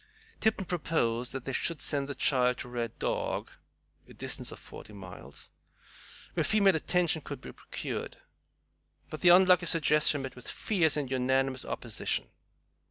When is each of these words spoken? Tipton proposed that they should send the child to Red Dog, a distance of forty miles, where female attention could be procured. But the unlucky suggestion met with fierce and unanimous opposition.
Tipton 0.39 0.65
proposed 0.65 1.31
that 1.31 1.45
they 1.45 1.53
should 1.53 1.79
send 1.79 2.09
the 2.09 2.15
child 2.15 2.57
to 2.57 2.67
Red 2.67 2.97
Dog, 2.97 3.51
a 4.09 4.15
distance 4.15 4.51
of 4.51 4.57
forty 4.57 4.93
miles, 4.93 5.51
where 6.33 6.43
female 6.43 6.75
attention 6.75 7.21
could 7.21 7.39
be 7.39 7.51
procured. 7.51 8.17
But 9.11 9.21
the 9.21 9.29
unlucky 9.29 9.67
suggestion 9.67 10.23
met 10.23 10.35
with 10.35 10.47
fierce 10.49 10.97
and 10.97 11.11
unanimous 11.11 11.65
opposition. 11.65 12.29